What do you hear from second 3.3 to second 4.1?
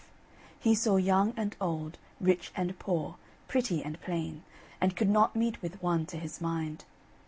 pretty and